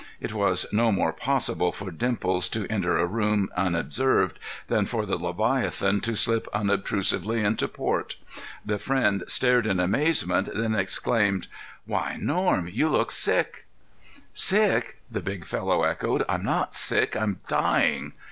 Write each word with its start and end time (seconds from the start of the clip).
It 0.19 0.33
was 0.33 0.65
no 0.71 0.91
more 0.91 1.13
possible 1.13 1.71
for 1.71 1.91
Dimples 1.91 2.49
to 2.49 2.65
enter 2.71 2.97
a 2.97 3.05
room 3.05 3.49
unobserved 3.55 4.39
than 4.67 4.87
for 4.87 5.05
the 5.05 5.15
Leviathan 5.15 6.01
to 6.01 6.15
slip 6.15 6.47
unobtrusively 6.55 7.43
into 7.43 7.67
port. 7.67 8.15
The 8.65 8.79
friend 8.79 9.23
stared 9.27 9.67
in 9.67 9.79
amazement, 9.79 10.49
then 10.55 10.73
exclaimed: 10.73 11.47
"Why, 11.85 12.17
Norm! 12.19 12.67
You 12.73 12.89
look 12.89 13.11
sick." 13.11 13.67
"'Sick?'" 14.33 14.97
the 15.11 15.21
big 15.21 15.45
fellow 15.45 15.83
echoed. 15.83 16.25
"I'm 16.27 16.43
not 16.43 16.73
sick; 16.73 17.15
I'm 17.15 17.41
dying." 17.47 18.13